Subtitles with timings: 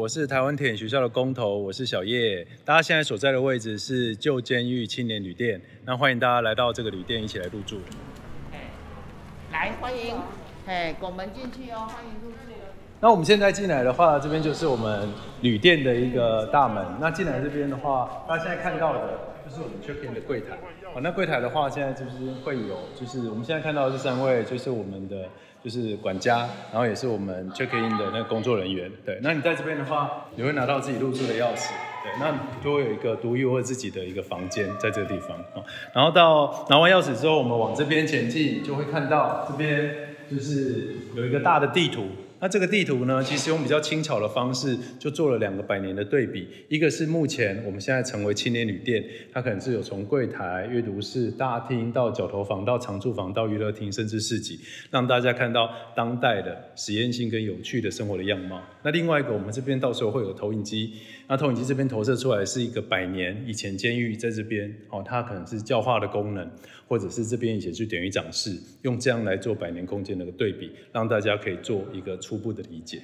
[0.00, 2.42] 我是台湾田野学校的工头，我是小叶。
[2.64, 7.78] 大家现在所在的位置是旧监狱青年旅店，那欢迎大家来到这个旅店一起来入住。
[8.50, 8.70] 哎，
[9.52, 10.16] 来欢迎，
[10.64, 12.36] 哎，拱门进去哦，欢迎入住。
[13.00, 15.06] 那我们现在进来的话，这边就是我们
[15.42, 16.82] 旅店的一个大门。
[16.98, 20.58] 那进来这边的话，大家现在看到的就是我们 check in 的柜台。
[20.94, 25.28] 好，那柜台的话，现在就是会有，就是我们现在看到的这三位，就是我们的。
[25.62, 28.90] 就是管家，然后也是我们 check in 的那个工作人员。
[29.04, 31.70] 对，那你在这边的话，你会拿到自己入住的钥匙。
[32.02, 32.32] 对，那
[32.64, 35.62] 就会有一个独一无二自己的一个房间在这个地方啊。
[35.92, 42.06] 然后到拿完钥匙之后，我们往这边前进，就会看到这边就是有一个大的地图。
[42.42, 46.48] 那这个地图呢，其实用比较轻巧的方式，就做了两个百年的对比。
[46.68, 54.58] 一个是目前我们现在成为青年旅店，它可能是有从柜台、阅读室、大厅到角头房、到常住房、到娱乐厅，甚至市集，
[54.90, 58.62] 让大家看到当代的实验性跟有趣的生活的样貌。
[58.82, 60.94] 那另外一个，我们这边到时候会有投影机，
[61.28, 66.50] 那投影机这边投射出来是一个百年以前监狱在这边，哦，它可能是教化的功能，
[66.90, 68.50] 或者是这边一些去典狱长室，
[68.82, 73.00] 用这样来做百年空间的一个对比，让大家可以做一个初步的理解。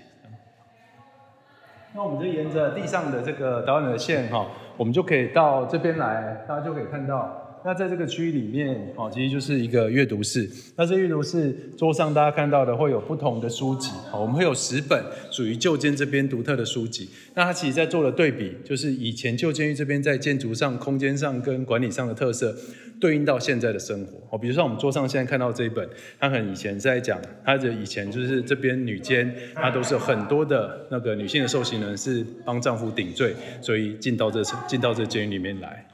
[1.94, 7.45] 那我们就沿着地上的这个导演的线哈，我们就可以到这边来，大家就可以看到。
[7.66, 10.48] 那在这个区域里面，哦，其实就是一个阅读室。
[10.76, 17.10] 那这阅读室桌上大家看到的会有不同的书籍，好，我们会有十本属于旧监这边独特的书籍。
[17.34, 22.56] 那它其实在做了对比，就是以前旧监狱这边在建筑上、空间上跟管理上的特色，
[23.00, 24.16] 对应到现在的生活。
[24.30, 25.88] 哦，比如说我们桌上现在看到这一本，
[26.20, 35.84] 它可能以前在讲，它的以前就是这边女监，它都是很多的那个女性的受刑人是帮丈夫顶罪，所以进到这进到这监狱里面来，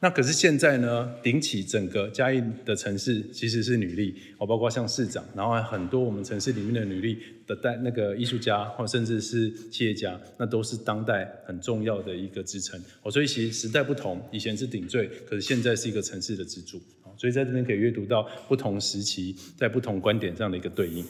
[0.00, 7.18] 那可是现在呢，顶起整个嘉义的城市其实是女力哦，包括像市长，然后很多我们城市里面的女力
[7.48, 13.10] 的代那个艺术家或甚至是企业家，那都是当代很重要的一个支撑哦。
[13.10, 17.10] 所以其实时代不同，以前是顶罪，可是现在是一个城市的支柱哦。
[17.16, 21.04] 所以在这边可以阅读到不同时期在不同观点这样的一个对应。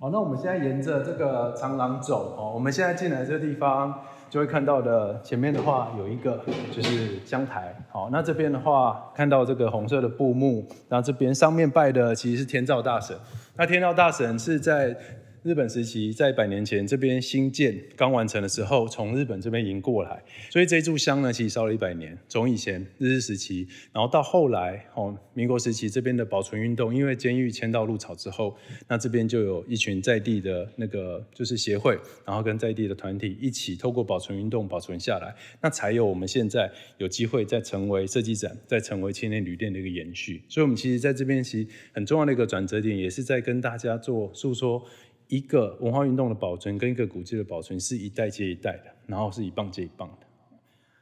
[0.00, 4.02] 好，那我们现在沿着这个长廊走哦，我们现在进来这个地方。
[4.28, 6.40] 就会看到的前面的话有一个
[6.70, 13.16] 就是香台，好，那这边的话看到这个红色的布幕，那这边上面拜的其实是天照大神，
[13.56, 14.96] 那天照大神是在。
[15.44, 22.18] 日本时期在百年前这边新建刚完成的时候，从日本这边迎过来，所以这炷香呢其实烧了一百年。
[22.28, 28.56] 从以前日治时期，然后到后来哦民国时期这边的保存运动，因为监狱迁到鹿草之后，
[28.88, 40.42] 那这边就有一群在地的那个就是协会，然后跟在地的团体一起透过保存运动保存下来，那才有我们现在有机会再成为设计展，再成为千年旅店的一个延续。
[40.48, 44.84] 所以，我们其实在这边其实很重要的一个转折点，也是在跟大家做诉说。
[45.28, 50.26] 一个文化运动的保存跟一个古迹的保存是一代接一代的，然后是一棒接一棒的。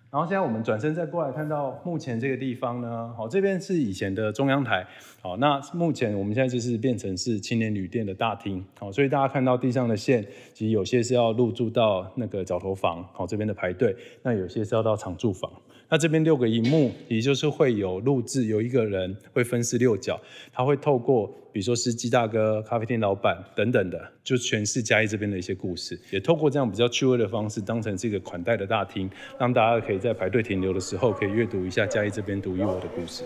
[0.08, 4.86] 然后现在我们转身再过来看到目前这个地方呢，好，这边是以前的中央台，
[5.20, 15.52] 好，那目前我们现在就是变成是青年旅店的大厅，好，所以大家看到地上的线，其实有些是要入住到那个角头房，好，这边的排队，那有些是要到常住房。
[15.88, 20.20] 那这边六个荧幕，也就是会有录制，有一个人会分饰六角，
[20.52, 29.08] 他会透过比如说司机大哥、咖啡店老板等等的，就诠释嘉义这边的一些故事，也透过这样比较趣味的方式，当成是一个款待的大厅，
[29.38, 33.22] 让大家可以在排队停留的时候，可以阅读一下嘉义这边独一无二的故事。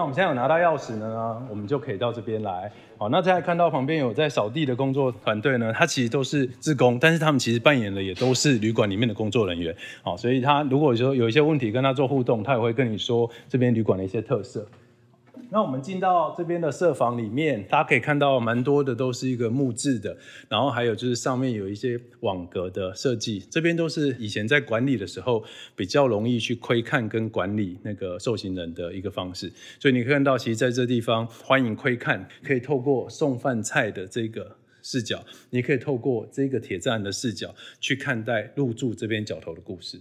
[0.00, 2.72] 那我们现在有拿到钥匙呢，我们就可以到这边来。
[2.96, 9.76] 好，那再看到旁边有在扫地的工作团队呢，他其实都是自工，但是他们其实扮演的也都是旅馆里面的工作人员。
[10.00, 14.66] 好，所以他如果说有一些问题跟他做互动，他也会跟你说这边旅馆的一些特色。
[15.52, 20.16] 那我们进到这边的设房里面，大家可以看到蛮多的都是一个木质的，
[20.48, 25.42] 然后还有就是上面有一些网格的设计，这边都是以前在管理的时候
[25.74, 29.52] 比较容易去窥看跟管理那个受刑人的一个方式。
[29.80, 40.00] 所以你可以看到，其实在这地方欢迎窥看，可以透过送饭菜的这个视角，你可以透过这个铁栅栏的视角去看待入住这边角头的故事。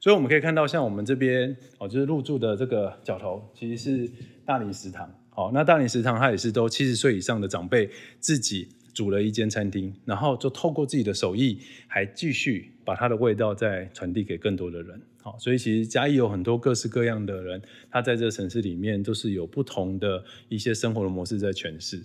[0.00, 4.10] 所以我们可以看到，像我们这边哦，就是入住的这个角头，其实是。
[4.48, 14.98] 大理食堂，好，那大理食堂它也是都七十岁以上的长辈自己煮了一间餐厅，然后就透过自己的手艺，还继续把它的味道再传递给更多的人。
[15.22, 17.60] 好，所以其实嘉义有很多各式各样的人，
[17.90, 22.02] 他在这个城市里面都是有不同的一些生活的模式在诠释。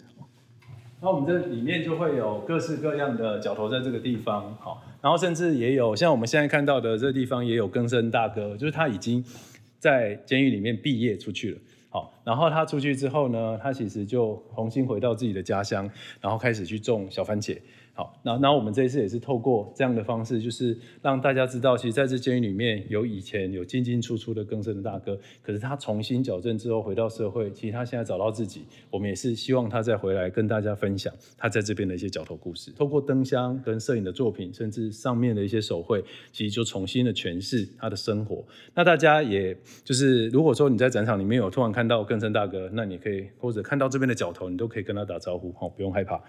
[0.99, 9.21] 那我们这里面就会有各式各样的角头在这个地方，好，然后甚至也有像我们现在看到的这个地方也有更生大哥，就是他已经
[9.77, 11.57] 在监狱里面毕业出去了，
[11.89, 15.89] 好，然后他出去之后呢，他其实就重新回到自己的家乡，
[16.21, 17.57] 然后开始去种小番茄。
[17.95, 32.71] 好，那那我们这一次也是透过这样的方式，就是让大家知道，其实在这监狱里面有以前有进进出出的更生的大哥，可是他重新矫正之后回到社会，其实他现在找到自己，我们也是希望他再回来跟大家分享他在这边的一些角头故事。
[32.71, 38.43] 透过灯箱跟摄影的作品，甚至上面的一些手绘，其实就重新的诠释他的生活。
[38.73, 46.21] 那大家也就是如果说你在展场里面有突然看到更生大哥，那你可以或者看到这边的角头，你都可以跟他打招呼，哈，不用害怕。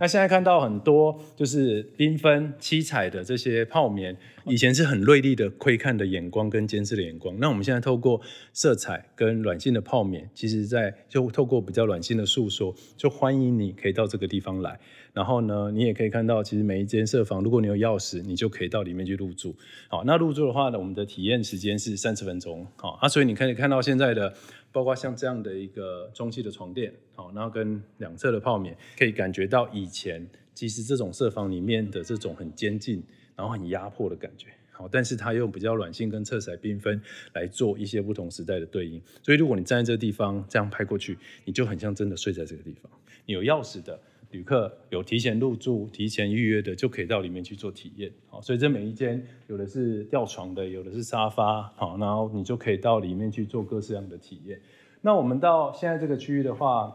[0.00, 4.16] 那现在看到很多就是缤纷七彩的这些泡棉，
[4.46, 7.38] 以前是很锐利的窥看的眼光跟监视的眼光。
[7.38, 8.18] 那我们现在透过
[8.54, 14.80] 色彩跟软性的泡棉，其实在就透过比较软性的诉说，就欢迎你可以到这个地方来。
[15.12, 19.54] 然后呢，你也可以看到，其实每一间设房，如果你有钥匙，你就可以到里面去入住。
[19.88, 22.66] 好，那入住的话呢，我们的体验时间是三十分钟。
[22.76, 24.34] 好，啊，所以你可以看到现在的。
[24.70, 33.02] 包括像这样的一个中气的床垫，好，然后跟两侧的泡棉，可以感觉到以前其实这种设房里面的这种很监禁，
[33.34, 37.00] 然后很压迫的感觉，好，但是它用比较软性跟色彩缤纷
[37.32, 41.16] 来做一些不同时代的对应，所以如果你站在这个地方这样拍过去，
[41.46, 42.92] 你就很像真的睡在这个地方，
[43.24, 43.98] 你有钥匙的。
[44.30, 48.12] 旅客有提前入住、提前预约的，就可以到里面去做体验。
[48.28, 54.60] 好，所以这每一间有的是吊床的，有的是沙发，好，然后你就可以到里面去做各式样的体验。
[55.00, 56.94] 那我们到现在这个区域的话，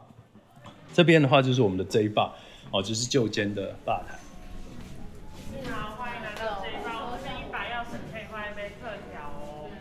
[0.93, 2.33] 这边的话就是我们的 J bar，
[2.69, 4.19] 哦，就是旧间的吧台。
[5.51, 9.71] 你好，欢迎来到 J bar，，我是一把钥匙可以换一杯特调哦。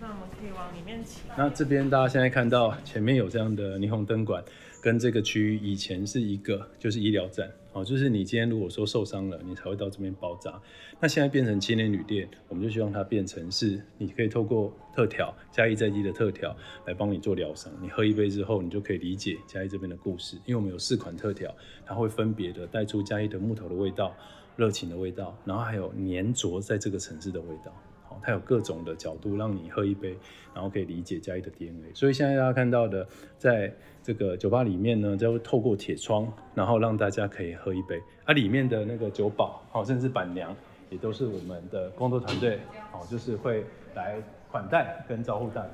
[0.00, 1.24] 那我们可以往里面请。
[1.36, 4.42] 那这边大家现在看到前面有这样的霓虹灯管。
[4.82, 10.60] 跟这个区域以前是一个，就是医疗站，哦，就是你今天如果说受伤了，你才会到这边包扎。
[10.98, 17.72] 那现在变成青年旅店，我们就希望它变成是，你可以透过特调嘉义在地的特调来帮你做疗伤。
[17.80, 21.54] 你喝一杯之后，你就可以理解嘉义这边的故事，因为我们有四款特调，
[21.86, 24.12] 它会分别的带出嘉义的木头的味道、
[24.56, 27.72] 热情的味道，然后还有粘着在这个城市的味道。
[28.22, 30.16] 它有各种的角度让你喝一杯，
[30.52, 31.94] 然后可以理解嘉义的 DNA。
[31.94, 33.06] 所以现在大家看到的，
[33.38, 33.72] 在
[34.02, 38.02] 这个酒吧里面呢，就会透过铁窗，然后让大家可以喝一杯。
[38.24, 40.54] 啊，里面的那个酒保，好，甚至板娘，
[40.90, 42.60] 也都是我们的工作团队，
[42.90, 43.64] 好，就是会
[43.94, 44.20] 来
[44.50, 45.70] 款待跟招呼大家。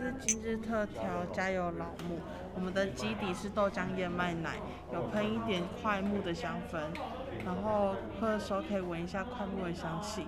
[0.00, 1.02] 这是今日特调，
[1.32, 2.20] 加油老木。
[2.54, 4.56] 我们的基底是豆浆燕麦奶，
[4.92, 6.78] 有喷一点快木的香氛，
[7.44, 10.22] 然后喝的时候可以闻一下快木的香气。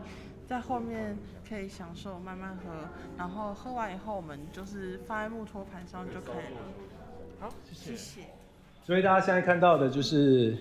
[0.50, 1.16] 在后面
[1.48, 2.72] 可以享受慢慢喝，
[3.16, 6.60] 然后喝完以后我们就是放在木托盘上就可以了。
[7.38, 8.22] 好，谢谢。
[8.82, 10.56] 所以大家现在看到的就是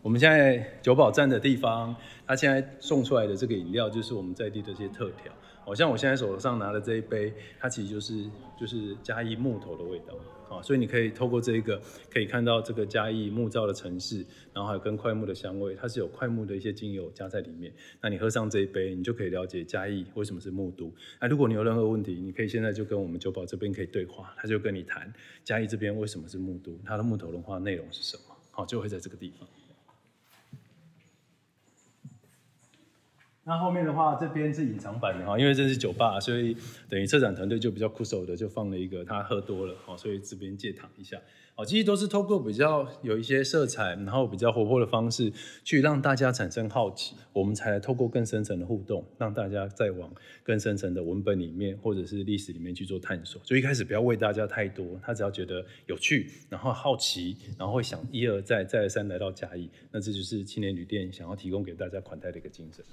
[0.00, 1.94] 我们现在酒保站的地方，
[2.26, 5.30] 他现在送出来的这个饮料就是我们在地的这些特调。
[5.66, 8.24] 好像我现在手上拿的这一杯，它其实就是
[8.58, 10.14] 就是嘉义木头的味道。
[10.48, 17.72] 啊，所以你可以透过这一个，可以看到这个嘉义木造的城市，然后还有跟快木的香味，它是有快木的一些精油加在里面。
[18.00, 20.94] 那你喝上这一杯，你就可以了解嘉义为什么是木都。
[21.20, 25.12] 那如果你有任何问题，你可以现在就跟我们酒保这边可以对话，他就跟你谈
[25.42, 29.48] 嘉义这边为什么是木都，它的木头文化内容是什么，好，就会在这个地方。
[33.48, 36.56] 那后面的话，这边是隐藏版的哈，因为这是酒吧，所以
[36.88, 41.16] 等于策展团队就比较酷手的，就放了一个他喝多了，哦，所以这边借躺一下，
[41.54, 50.12] 哦，其实都是透过比较有一些色彩，然后比较活泼的方式，去让大家产生好奇，我们才透过更深层的互动，让大家再往
[50.42, 53.40] 更深层的文本里面或者是历史里面去做探索。
[53.44, 62.84] 就一开始不要喂大家太多，他只要觉得有趣，然后好奇，然后会想一而再再而三来到嘉义，那这就是青年旅店想要提供给大家款待的一个精神。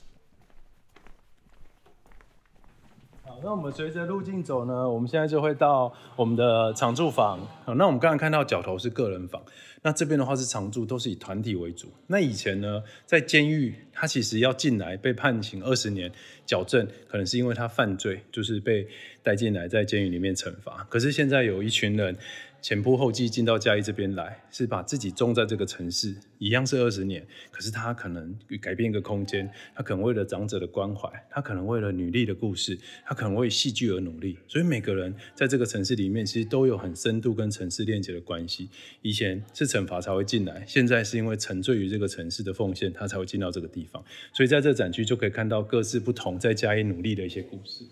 [3.41, 7.39] 那我们随着路径走呢，我们现在就会到我们的常住房。
[7.65, 9.41] 好，那我们刚刚看到角头是个人房，
[9.81, 11.87] 那这边的话是常住，都是以团体为主。
[12.07, 16.11] 那以前呢，在监狱，他其实要进来被判刑二十年，
[16.45, 18.87] 矫正可能是因为他犯罪，就是被
[19.21, 20.85] 带进来在监狱里面惩罚。
[20.89, 22.17] 可是现在有一群人。
[22.63, 34.37] 前仆后继进到嘉义这边来，是把自己种在这个城市，一样是二十年，可是他可能改变一个空间，他可能为了长者的关怀，他可能为了女力的故事，他可能为戏剧而努力。
[34.47, 38.69] 所以每个人在这个城市里面，其实都有很深度跟城市链接的关系。
[39.01, 44.01] 以前是惩罚才会进来，现在是因为沉醉于这个城市的奉献，他才会进到这个地方。
[44.31, 47.83] 所以在这展区就可以看到各自不同在嘉义努力的一些故事。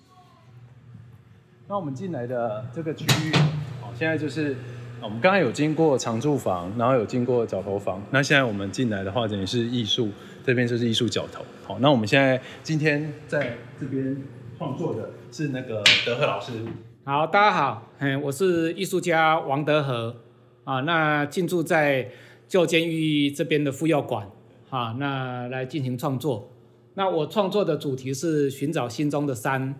[1.68, 3.34] 那我们进来的这个区域，
[3.98, 4.55] 现在就是
[5.01, 8.01] 我们刚才有经过常住房，然后有经过角头房。
[8.12, 10.10] 那现在我们进来的话，等于是艺术
[10.43, 11.43] 这边就是艺术角头。
[11.63, 14.17] 好，那我们现在今天在这边
[14.57, 16.53] 创作的是那个德和老师。
[17.03, 20.15] 好，大家好，嗯，我是艺术家王德和
[20.63, 20.81] 啊。
[20.81, 22.10] 那进驻在
[22.48, 24.27] 旧监狱这边的妇幼馆，
[24.69, 26.51] 啊，那来进行创作。
[26.93, 29.75] 那我创作的主题是寻找心中的山。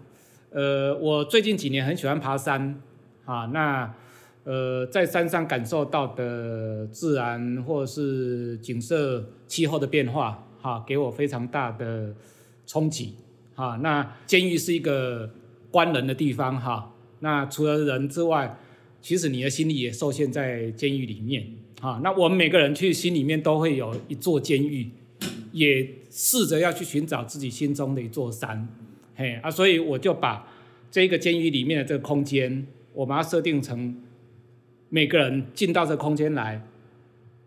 [0.52, 2.82] 呃，我最近几年很喜欢爬山，
[3.32, 3.94] 啊，那
[4.44, 12.14] 呃，在山上感受到的自然或是景色、气候的变化，哈，给我非常大的
[12.68, 13.16] 冲击，
[13.56, 13.80] 哈。
[13.82, 15.30] 那监狱是一个
[15.70, 16.94] 关人的地方，哈。
[17.20, 18.58] 那除了人之外，
[19.02, 21.48] 其实你的心里也受限在监狱里面，
[21.80, 22.02] 哈。
[22.04, 24.90] 那我们每个人去心里面都会有一座监狱，
[25.54, 28.68] 也试着要去寻找自己心中的一座山。
[29.16, 30.46] 嘿啊，所以我就把
[30.90, 33.96] 这个监狱里面的这个空间，我把它设定成
[34.90, 36.62] 每个人进到这空间来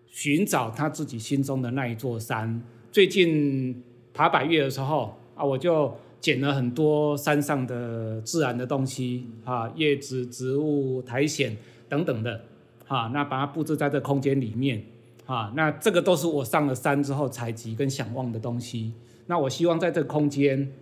[0.06, 2.62] 寻找他自己心中的那一座山。
[2.90, 3.82] 最近
[4.12, 11.54] 爬百岳的时候啊，我就捡了很多山上的自然的东西啊，叶子、植物、苔藓
[11.88, 12.44] 等等的，
[12.86, 14.82] 啊，那把它布置在这空间里面
[15.26, 18.92] 啊，那这个都是我上了山之后采集跟想望的东西。
[19.26, 20.72] 那我希望在这空间。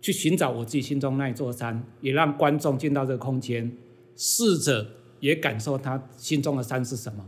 [0.00, 3.68] 去寻找我自己心中那一座山，也让观众进到这个空间，
[4.18, 4.84] 试着
[5.20, 7.24] 也感受他心中的山是什么。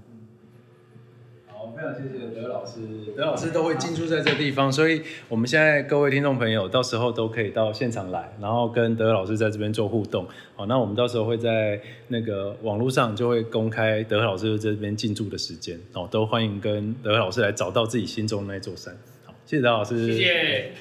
[1.46, 2.80] 好，非常谢谢德老师，
[3.16, 10.26] 德老师都会进驻在这个地方，所以我们现在各位听众朋友，到时候都可以到现场来，然后跟德老师在这边做互动。
[10.56, 18.92] 好，那我们到时候会在那个网络上就会公开德老师这边进驻的时间，哦，都欢迎跟德老师来找到自己心中的那座山。
[19.24, 20.72] 好，谢谢德老师，谢谢。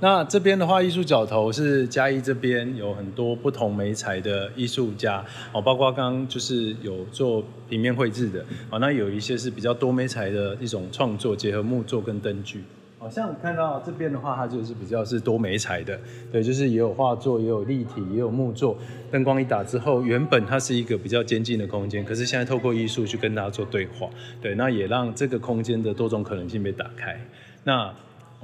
[0.00, 12.62] 那这边的话，艺术角头是嘉义这边有很多不同媒材的艺术家哦，包括刚刚就是有做平面绘制的哦，那有一些是比较多媒材的一种创作，结合木作跟灯具。
[12.98, 16.00] 好像看到这边的话，它就是比较是多媒材的，
[16.32, 18.78] 对，就是也有画作，也有立体，也有木作。
[19.10, 24.08] 灯光一打之后，原本它是一个比较监禁的空间，可是现在透过艺术去跟大家做对话，
[24.40, 27.20] 对，那也让这个空间的多种可能性被打开。
[27.64, 27.92] 那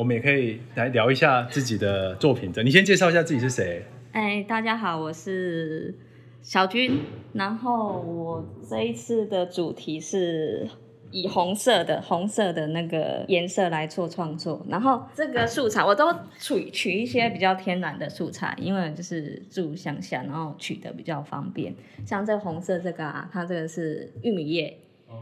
[0.00, 2.62] 我们也可以来聊一下自己的作品的。
[2.62, 3.84] 你先介绍一下自己是谁？
[4.12, 5.94] 哎，大家好，我是
[6.40, 7.02] 小军。
[7.34, 10.66] 然后我这一次的主题是
[11.10, 14.64] 以红色的红色的那个颜色来做创作。
[14.70, 21.74] 然后这个素材我都取取一些比较天然的素材，因为就是住乡下，然后取的比较方便。
[22.06, 24.78] 像这红色这个啊，它这个是玉米叶，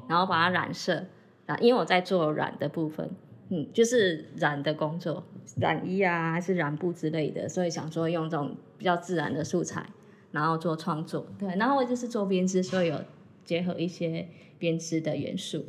[0.08, 1.04] 然后把它染色
[1.46, 3.10] 啊，因为我在做染的部分。
[3.50, 5.24] 嗯，就是染的工作，
[5.56, 9.86] 染衣啊，还是染布之类的，所以想说用这种比较自然的素材，
[10.32, 11.26] 然后做创作。
[11.38, 13.00] 对，然后我就是做编织，所以有
[13.44, 14.28] 结合一些
[14.58, 15.64] 编织的元素。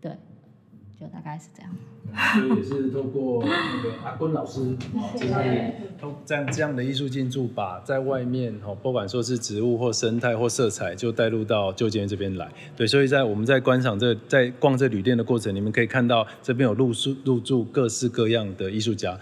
[0.00, 0.12] 对，
[0.98, 1.70] 就大概是这样。
[2.34, 4.76] 所以也是透过那个阿坤老师，
[5.14, 12.48] 就是通这样这样的艺术进驻，把在外面哦，不管说是植物或生态或色彩，就带入到旧监这边来。
[12.76, 19.18] 对，所以在我们在观赏这在逛这旅店的过程，你们可以看到这边有入住入住各式各样的艺术家。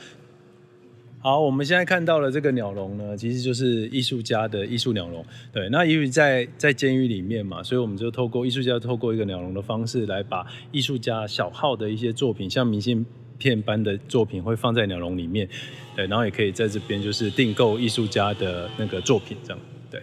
[1.20, 5.24] 好，我们现在看到了这个鸟笼呢，其实就是艺术家的艺术鸟笼。
[5.52, 13.04] 对，那因为在在监狱里面嘛，所以我们就透过艺术家透过一个鸟笼的方式来把艺术家小号的一些作品，像明信
[13.36, 15.48] 片般的作品会放在鸟笼里面。
[15.96, 19.58] 对，然后也可以在这边就是订购艺术家的那个作品这样。
[19.90, 20.00] 对。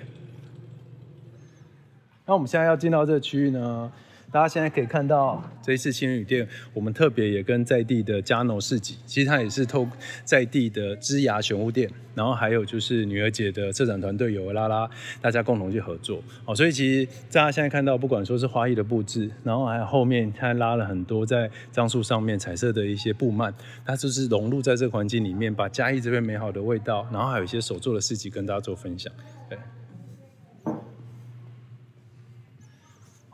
[2.26, 3.90] 那我们现在要进到这个区域呢？
[4.36, 9.88] 大家现在可以看到，这一次青旅店，我们特别也跟在地的嘉农市集，其实它也是透
[10.26, 14.90] 在地的枝芽选物店，然后还有就是女儿姐的策展团队有拉拉，
[15.22, 16.22] 大家共同去合作。
[16.44, 23.54] 哦，所以其实大家现在看到，不管说是花艺的布置，然后还有后面它拉了很多在樟树上面彩色的一些布幔，
[23.86, 29.14] 它就是融入在这个环境里面，把嘉义这边美好的味道，然后还有一些手做的市集跟大家做分享。
[29.50, 29.58] 对。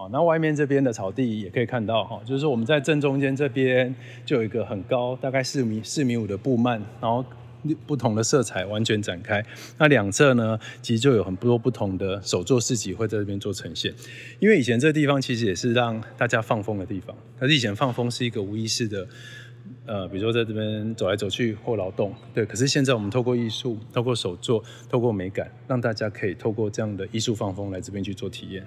[0.02, 3.94] 好，那外面这边的草地也可以看到哈，就是我们在正中间这边
[4.26, 7.24] 就有一个很高，大概四米四米五的布幔，然后
[7.86, 9.46] 不同的色彩完全展开。
[9.78, 13.94] 那两侧呢，其实就有很多不同的手作市集会在这边做呈现。
[14.40, 19.08] 因为以前这个地方其实也是让大家放风的地方，可是以前放风是一个无意识的。
[19.86, 22.44] 呃，比如说在这边走来走去或劳动，对。
[22.44, 28.66] 可是现在我们透过艺术、透过手作、透过美感，让大家可以透过这样的艺术放风来这边去做体验。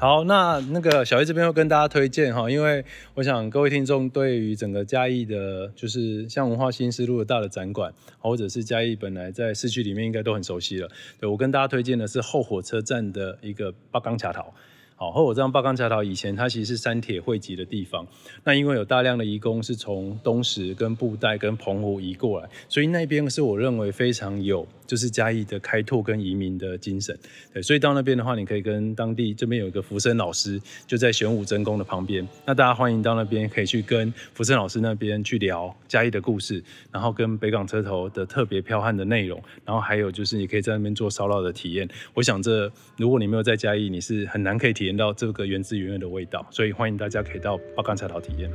[0.00, 10.88] 好，那那个小叶这边会跟大家推荐哈，因为我想各位听众对于整个嘉义的，就是像文化新思路的大的展馆，或者是嘉义本来在市区里面应该都很熟悉了。
[11.18, 14.54] 对我跟大家推荐的是后火车站的一个八钢卡陶。
[15.00, 18.04] 好，后火车站八钢卡陶以前它其实是山铁汇集的地方，
[18.42, 24.66] 那因为有大量的移工是从东石跟布袋跟澎湖移过来，所以那边是我认为非常有。
[24.88, 27.14] 就是嘉义的开拓跟移民的精神，
[27.52, 32.26] 对，所以到那边的话，你可以跟当地这边有一个福生老师，就在玄武真宫的旁边。
[32.46, 41.86] 那大家欢迎到那边，可以去跟福生老师那边去聊嘉义的故事，然后跟北港车头的特别彪悍的内容，然后还有就是你可以在那边做烧腊的体验。
[42.14, 48.50] 我想这如果你没有在嘉义，你是很难可以体验到这个原汁原味的味道，所以欢迎大家可以到八竿茶岛体验。